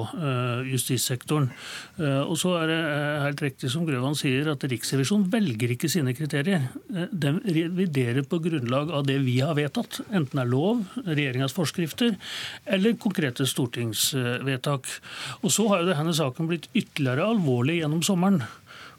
justissektoren. 0.67 1.49
Og 1.97 2.35
så 2.39 2.53
er 2.59 2.69
det 2.69 2.77
helt 3.23 3.41
riktig 3.43 3.69
som 3.73 3.85
Grøvan 3.87 4.15
sier, 4.17 4.47
at 4.51 4.63
Riksrevisjonen 4.69 5.27
velger 5.33 5.73
ikke 5.73 5.89
sine 5.91 6.13
kriterier. 6.15 6.67
De 6.87 7.33
reviderer 7.43 8.25
på 8.27 8.39
grunnlag 8.43 8.91
av 8.93 9.05
det 9.07 9.17
vi 9.25 9.39
har 9.41 9.57
vedtatt, 9.57 9.99
enten 10.07 10.39
det 10.39 10.43
er 10.45 10.51
lov, 10.51 10.83
regjeringas 11.07 11.55
forskrifter 11.57 12.15
eller 12.65 12.97
konkrete 13.01 13.47
stortingsvedtak. 13.49 14.89
Og 15.41 15.53
så 15.53 15.67
har 15.71 15.83
jo 15.83 15.91
denne 15.91 16.15
saken 16.17 16.36
blitt 16.45 16.69
ytterligere 16.77 17.25
alvorlig 17.25 17.79
gjennom 17.79 18.03
sommeren. 18.05 18.43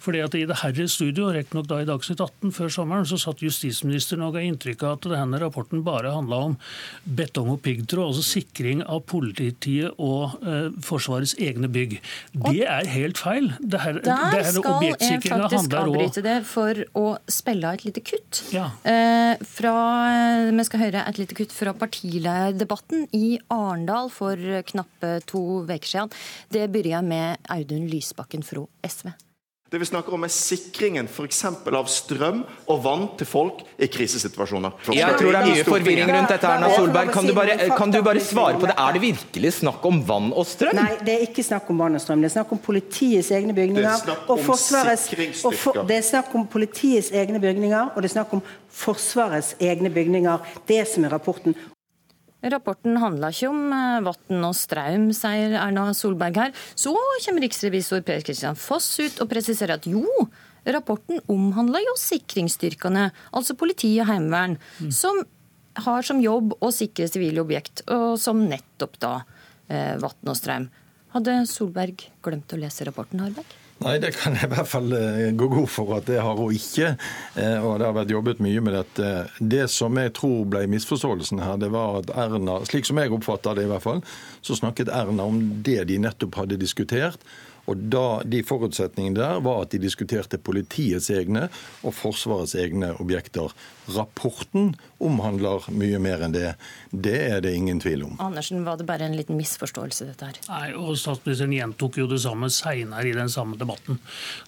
Fordi 0.02 0.22
at 0.22 0.34
I 0.38 0.44
det 0.48 0.60
herre 0.62 0.86
studio, 0.90 1.28
riktignok 1.34 1.68
da 1.70 1.80
i 1.82 1.88
Dagsnytt 1.88 2.22
18 2.22 2.52
før 2.54 2.72
sommeren, 2.72 3.06
så 3.08 3.18
satt 3.20 3.42
justisministeren 3.44 4.24
og 4.26 4.36
ga 4.36 4.44
inntrykk 4.46 4.84
av 4.86 4.96
at 4.98 5.08
denne 5.12 5.40
rapporten 5.42 5.82
bare 5.86 6.12
handla 6.14 6.40
om 6.50 6.56
betong 7.18 7.52
og 7.54 7.60
piggtråd, 7.64 8.12
altså 8.12 8.24
sikring 8.26 8.84
av 8.86 9.02
politiet 9.10 9.98
og 9.98 10.38
eh, 10.46 10.70
Forsvarets 10.84 11.34
egne 11.42 11.70
bygg. 11.72 11.98
Det 12.46 12.64
er 12.64 12.88
helt 12.92 13.20
feil. 13.20 13.50
Det 13.58 13.82
her, 13.82 13.98
det 13.98 14.06
Der 14.08 14.34
her 14.36 14.50
skal 14.52 14.86
jeg 14.86 15.22
faktisk 15.24 15.78
avbryte 15.82 16.24
det 16.24 16.38
for 16.48 16.82
å 16.98 17.06
spille 17.30 17.68
av 17.68 17.78
et 17.78 17.86
lite 17.88 18.04
kutt. 18.06 18.42
Ja. 18.54 18.70
Eh, 18.86 19.34
fra, 19.58 19.74
vi 20.52 20.66
skal 20.68 20.84
høre 20.86 21.04
et 21.10 21.20
lite 21.20 21.36
kutt 21.38 21.54
fra 21.54 21.74
partilederdebatten 21.76 23.08
i 23.16 23.38
Arendal 23.54 24.12
for 24.14 24.38
knappe 24.68 25.18
to 25.28 25.62
uker 25.68 25.88
siden. 25.88 26.12
Det 26.52 26.68
begynner 26.72 27.06
med 27.06 27.50
Audun 27.52 27.88
Lysbakken 27.90 28.44
fra 28.46 28.66
SV. 28.86 29.10
Det 29.70 29.78
vi 29.78 29.84
snakker 29.84 30.14
om 30.16 30.22
er 30.24 30.30
sikringen 30.32 31.08
f.eks. 31.12 31.42
av 31.44 31.88
strøm 31.92 32.38
og 32.72 32.78
vann 32.80 33.02
til 33.20 33.28
folk 33.28 33.58
i 33.76 33.84
krisesituasjoner. 33.92 34.78
Jeg 34.96 35.18
tror 35.20 35.34
det 35.34 35.42
er 35.42 35.48
mye 35.50 35.66
forvirring 35.66 36.08
rundt 36.08 36.32
dette. 36.32 36.48
Erna 36.48 36.70
Solberg. 36.72 37.12
Kan 37.12 37.28
du, 37.28 37.34
bare, 37.36 37.56
kan 37.76 37.92
du 37.92 37.98
bare 38.06 38.22
svare 38.24 38.56
på 38.56 38.64
det? 38.70 38.78
Er 38.80 38.96
det 38.96 39.02
virkelig 39.04 39.52
snakk 39.58 39.84
om 39.90 40.00
vann 40.08 40.32
og 40.32 40.48
strøm? 40.48 40.72
Nei, 40.78 40.96
det 41.04 41.18
er 41.18 41.26
ikke 41.28 41.44
snakk 41.44 41.68
om 41.68 41.84
vann 41.84 42.00
og 42.00 42.00
strøm. 42.00 42.24
Det 42.24 42.30
er 42.30 42.36
snakk 42.38 42.56
om 42.56 42.64
politiets 42.64 43.28
egne 43.36 43.52
er 43.52 43.60
bygninger. 43.60 44.16
og 44.24 44.44
Forsvarets- 44.48 45.44
og 45.44 45.60
for, 45.60 45.84
det 45.84 46.00
er 46.00 46.06
snakk 46.14 46.32
om 46.40 46.48
politiets 46.48 47.12
egne 47.12 47.36
bygninger, 47.44 47.92
og 47.92 48.00
det 48.00 48.08
er 48.08 48.16
snakk 48.22 48.38
om 48.38 48.46
Forsvarets 48.72 49.52
egne 49.60 49.92
bygninger. 49.92 50.48
Det 50.64 50.86
som 50.88 51.04
er 51.04 51.12
rapporten. 51.12 51.52
Rapporten 52.38 53.00
handla 53.02 53.32
ikke 53.34 53.48
om 53.50 53.72
eh, 53.74 54.00
vann 54.06 54.44
og 54.46 54.54
strøm, 54.54 55.08
sier 55.16 55.56
Erna 55.58 55.88
Solberg 55.96 56.38
her. 56.38 56.52
Så 56.78 56.92
kommer 57.24 57.42
riksrevisor 57.42 58.04
Per 58.06 58.22
Kristian 58.26 58.58
Foss 58.58 58.92
ut 59.02 59.18
og 59.24 59.30
presiserer 59.32 59.74
at 59.74 59.88
jo, 59.90 60.04
rapporten 60.68 61.18
omhandla 61.32 61.82
jo 61.82 61.96
sikringsstyrkene, 61.98 63.08
altså 63.34 63.56
politi 63.58 63.90
og 63.98 64.10
heimevern, 64.10 64.58
som 64.94 65.24
har 65.78 66.06
som 66.06 66.22
jobb 66.22 66.54
å 66.62 66.70
sikre 66.74 67.08
sivile 67.10 67.42
objekt, 67.42 67.82
og 67.90 68.18
som 68.22 68.44
nettopp 68.46 68.98
da 69.02 69.14
eh, 69.66 69.96
vann 69.98 70.30
og 70.30 70.38
strøm. 70.38 70.68
Hadde 71.14 71.40
Solberg 71.48 72.06
glemt 72.22 72.52
å 72.54 72.60
lese 72.60 72.86
rapporten, 72.86 73.22
Harberg? 73.24 73.58
Nei, 73.78 73.94
det 74.02 74.08
kan 74.16 74.34
jeg 74.34 74.48
i 74.48 74.50
hvert 74.50 74.66
fall 74.66 74.90
eh, 74.96 75.28
gå 75.38 75.46
god 75.52 75.68
for 75.70 75.92
at 75.94 76.08
det 76.10 76.16
har 76.18 76.34
hun 76.34 76.54
ikke. 76.54 76.96
Eh, 77.38 77.58
Og 77.62 77.76
det 77.78 77.86
har 77.86 77.94
vært 77.94 78.10
jobbet 78.10 78.40
mye 78.42 78.62
med 78.64 78.74
dette. 78.74 79.10
Det 79.38 79.68
som 79.70 79.94
jeg 80.02 80.10
tror 80.18 80.48
ble 80.50 80.64
misforståelsen 80.72 81.38
her, 81.44 81.60
det 81.62 81.70
var 81.70 82.00
at 82.00 82.10
Erna, 82.18 82.58
slik 82.66 82.88
som 82.88 82.98
jeg 82.98 83.14
oppfatta 83.14 83.54
det 83.54 83.68
i 83.68 83.70
hvert 83.70 83.84
fall, 83.86 84.02
så 84.42 84.58
snakket 84.58 84.90
Erna 84.90 85.28
om 85.30 85.38
det 85.62 85.84
de 85.92 86.00
nettopp 86.02 86.40
hadde 86.40 86.58
diskutert. 86.58 87.22
Og 87.68 87.76
da, 87.92 88.22
De 88.24 88.42
forutsetningene 88.46 89.18
der 89.18 89.40
var 89.44 89.62
at 89.66 89.74
de 89.74 89.80
diskuterte 89.82 90.38
politiets 90.40 91.10
egne 91.12 91.48
og 91.84 91.92
Forsvarets 91.94 92.54
egne 92.58 92.94
objekter. 93.00 93.52
Rapporten 93.92 94.74
omhandler 95.00 95.64
mye 95.72 95.98
mer 96.02 96.24
enn 96.26 96.34
det. 96.34 96.54
Det 96.92 97.14
er 97.28 97.40
det 97.44 97.54
ingen 97.56 97.78
tvil 97.80 98.02
om. 98.08 98.16
Andersen, 98.20 98.64
var 98.66 98.76
det 98.80 98.86
bare 98.88 99.06
en 99.06 99.16
liten 99.16 99.36
misforståelse, 99.38 100.08
dette 100.10 100.28
her? 100.28 100.40
Nei, 100.48 100.72
og 100.76 100.96
Statsministeren 101.00 101.54
gjentok 101.54 101.98
jo 102.00 102.08
det 102.10 102.18
samme 102.24 102.50
seinere 102.52 103.06
i 103.08 103.14
den 103.16 103.30
samme 103.32 103.56
debatten. 103.60 104.00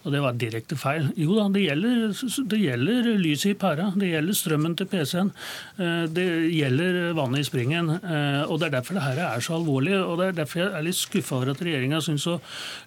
Og 0.04 0.12
det 0.12 0.20
var 0.24 0.36
direkte 0.40 0.76
feil. 0.80 1.10
Jo 1.20 1.36
da, 1.38 1.46
det 1.54 1.62
gjelder, 1.66 2.16
det 2.52 2.60
gjelder 2.60 3.10
lyset 3.22 3.52
i 3.54 3.58
pæra, 3.62 3.90
det 4.00 4.10
gjelder 4.12 4.38
strømmen 4.40 4.76
til 4.80 4.90
PC-en, 4.90 5.32
eh, 5.78 6.04
det 6.10 6.28
gjelder 6.56 7.00
vannet 7.18 7.44
i 7.44 7.48
springen. 7.48 7.90
eh, 8.00 8.42
Og 8.50 8.58
det 8.60 8.68
er 8.70 8.76
derfor 8.80 8.94
det 8.98 9.06
her 9.06 9.22
er 9.28 9.40
så 9.44 9.56
alvorlig. 9.60 9.94
Og 10.00 10.18
det 10.20 10.26
er 10.28 10.38
derfor 10.42 10.60
jeg 10.64 10.72
er 10.72 10.86
litt 10.88 10.98
skuffa 11.00 11.36
over 11.38 11.50
at 11.54 11.62
regjeringa 11.64 12.00
syns 12.04 12.26
å 12.26 12.40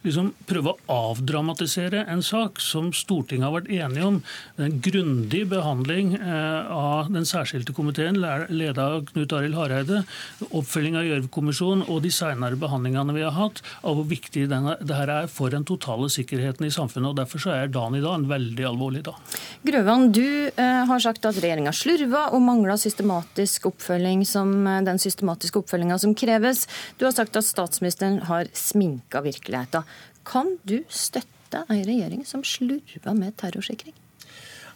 liksom 0.03 0.22
prøve 0.49 0.73
å 0.73 0.97
avdramatisere 1.11 2.05
en 2.11 2.23
sak 2.25 2.61
som 2.63 2.91
Stortinget 2.95 3.47
har 3.47 3.55
vært 3.57 3.71
enige 3.73 4.07
om. 4.07 4.19
En 4.61 4.77
grundig 4.83 5.43
behandling 5.51 6.13
eh, 6.17 6.71
av 6.73 7.11
den 7.13 7.27
særskilte 7.27 7.75
komiteen, 7.75 8.19
ledet 8.21 8.79
av 8.81 9.03
Knut 9.09 9.35
Arild 9.35 9.57
Hareide, 9.57 10.03
oppfølging 10.49 10.97
av 10.99 11.07
Gjørv-kommisjonen 11.07 11.85
og 11.87 12.03
de 12.05 12.11
senere 12.13 12.59
behandlingene 12.59 13.15
vi 13.15 13.25
har 13.25 13.35
hatt, 13.37 13.63
av 13.83 13.97
hvor 13.99 14.07
viktig 14.09 14.45
denne, 14.51 14.77
det 14.81 14.97
her 14.97 15.11
er 15.11 15.29
for 15.31 15.53
den 15.53 15.65
totale 15.67 16.09
sikkerheten 16.13 16.67
i 16.67 16.73
samfunnet. 16.73 17.11
og 17.11 17.19
Derfor 17.19 17.43
så 17.43 17.55
er 17.55 17.73
dagen 17.73 17.97
i 17.99 18.03
dag 18.03 18.17
en 18.19 18.29
veldig 18.31 18.67
alvorlig 18.69 19.03
dag. 19.07 19.19
Grøvan, 19.65 20.09
du 20.15 20.23
eh, 20.23 20.83
har 20.89 21.03
sagt 21.03 21.25
at 21.29 21.39
regjeringa 21.43 21.73
slurva 21.75 22.27
og 22.35 22.43
mangla 22.45 22.77
systematisk 22.79 23.69
oppfølging 23.71 24.25
som, 24.27 24.55
eh, 24.67 24.81
den 24.85 25.01
systematiske 25.01 25.63
oppfølginga 25.63 25.99
som 26.01 26.15
kreves. 26.15 26.65
Du 26.97 27.07
har 27.07 27.15
sagt 27.15 27.37
at 27.39 27.47
statsministeren 27.47 28.21
har 28.29 28.49
sminka 28.53 29.23
virkeligheten. 29.25 29.83
Kan 30.27 30.57
du 30.63 30.79
støtte 30.87 31.65
ei 31.71 31.83
regjering 31.85 32.23
som 32.27 32.43
slurva 32.47 33.13
med 33.17 33.35
terrorsikring? 33.41 33.95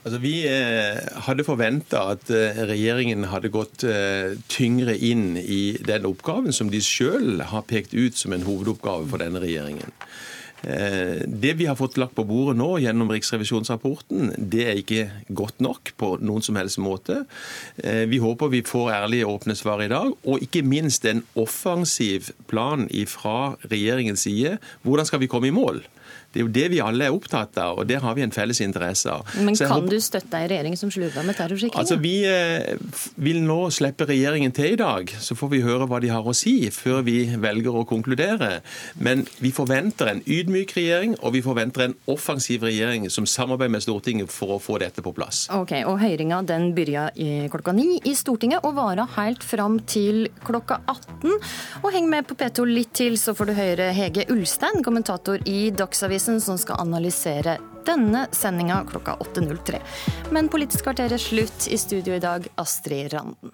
Altså, 0.05 0.21
vi 0.23 0.35
eh, 0.47 1.01
hadde 1.25 1.43
forventa 1.43 2.05
at 2.13 2.29
eh, 2.31 2.61
regjeringen 2.69 3.27
hadde 3.31 3.51
gått 3.51 3.83
eh, 3.87 4.37
tyngre 4.51 4.95
inn 4.95 5.33
i 5.41 5.77
den 5.83 6.07
oppgaven 6.07 6.55
som 6.55 6.69
de 6.71 6.79
sjøl 6.83 7.41
har 7.49 7.65
pekt 7.67 7.95
ut 7.97 8.15
som 8.15 8.35
en 8.35 8.45
hovedoppgave 8.47 9.09
for 9.11 9.23
denne 9.23 9.43
regjeringen. 9.43 9.95
Det 10.57 11.51
vi 11.53 11.67
har 11.69 11.75
fått 11.77 11.99
lagt 12.01 12.15
på 12.17 12.23
bordet 12.25 12.55
nå 12.57 12.79
gjennom 12.81 13.11
Riksrevisjonsrapporten, 13.13 14.31
det 14.41 14.63
er 14.65 14.79
ikke 14.81 15.03
godt 15.37 15.61
nok 15.61 15.91
på 16.01 16.09
noen 16.17 16.41
som 16.41 16.57
helst 16.57 16.79
måte. 16.81 17.19
Vi 17.77 18.17
håper 18.23 18.49
vi 18.49 18.63
får 18.65 18.89
ærlige 18.95 19.29
åpne 19.29 19.53
svar 19.55 19.83
i 19.85 19.91
dag, 19.91 20.09
og 20.25 20.41
ikke 20.41 20.65
minst 20.65 21.05
en 21.05 21.21
offensiv 21.37 22.31
plan 22.49 22.89
fra 23.05 23.53
regjeringens 23.69 24.25
side. 24.25 24.57
Hvordan 24.81 25.05
skal 25.05 25.21
vi 25.21 25.29
komme 25.29 25.51
i 25.51 25.55
mål? 25.55 25.83
Det 26.33 26.41
er 26.41 26.45
jo 26.45 26.51
det 26.53 26.65
vi 26.73 26.79
alle 26.83 27.05
er 27.07 27.15
opptatt 27.15 27.57
av, 27.57 27.79
og 27.79 27.87
det 27.87 27.97
har 28.03 28.13
vi 28.17 28.21
en 28.21 28.31
felles 28.35 28.59
interesse. 28.61 29.13
Men 29.41 29.55
kan 29.55 29.71
håper- 29.71 29.89
du 29.89 29.99
støtte 30.03 30.33
ei 30.37 30.47
regjering 30.51 30.75
som 30.77 30.91
slurver 30.91 31.23
med 31.25 31.35
terrorsikringen? 31.37 31.79
Altså, 31.79 31.97
Vi 31.97 32.25
eh, 32.25 32.75
vil 33.17 33.39
nå 33.41 33.71
slippe 33.73 34.05
regjeringen 34.05 34.51
til 34.53 34.73
i 34.73 34.75
dag, 34.75 35.07
så 35.19 35.35
får 35.35 35.49
vi 35.49 35.61
høre 35.61 35.87
hva 35.87 35.99
de 36.03 36.09
har 36.11 36.21
å 36.27 36.35
si 36.35 36.69
før 36.69 37.01
vi 37.07 37.25
velger 37.35 37.73
å 37.73 37.85
konkludere. 37.87 38.61
Men 38.99 39.25
vi 39.39 39.51
forventer 39.51 40.11
en 40.11 40.21
ydmyk 40.27 40.75
regjering, 40.77 41.15
og 41.23 41.33
vi 41.33 41.41
forventer 41.41 41.85
en 41.87 41.95
offensiv 42.07 42.61
regjering 42.67 43.09
som 43.09 43.25
samarbeider 43.25 43.71
med 43.71 43.81
Stortinget 43.87 44.29
for 44.29 44.57
å 44.57 44.59
få 44.61 44.77
dette 44.83 45.01
på 45.01 45.13
plass. 45.15 45.47
Ok, 45.49 45.71
og 45.87 45.99
Høringa 46.03 46.43
den 46.45 46.73
begynner 46.75 47.11
klokka 47.49 47.73
ni 47.73 47.97
i 48.05 48.13
Stortinget 48.13 48.63
og 48.67 48.75
varer 48.77 49.07
helt 49.15 49.43
fram 49.43 49.79
til 49.89 50.27
klokka 50.45 50.81
18. 50.87 51.33
Og 51.83 51.89
heng 51.93 52.09
med 52.11 52.27
på 52.27 52.35
P2 52.37 52.67
litt 52.69 52.93
til, 52.93 53.17
så 53.17 53.33
får 53.33 53.45
du 53.49 53.53
høre 53.57 53.89
Hege 53.95 54.27
Ulstein, 54.33 54.83
kommentator 54.85 55.39
i 55.47 55.71
Dagsavisen, 56.17 56.41
som 56.41 56.57
skal 56.57 56.79
analysere 56.79 57.57
denne 57.85 58.27
sendinga 58.31 58.79
klokka 58.89 59.15
8.03. 59.19 59.77
Men 60.31 60.49
Politisk 60.49 60.83
kvarter 60.83 61.13
er 61.13 61.21
slutt. 61.21 61.67
I 61.69 61.77
studio 61.77 62.15
i 62.15 62.19
dag, 62.19 62.47
Astrid 62.57 63.13
Randen. 63.13 63.53